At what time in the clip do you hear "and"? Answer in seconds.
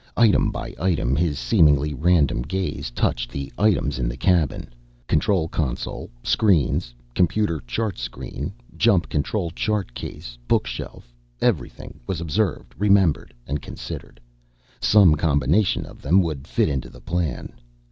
13.45-13.61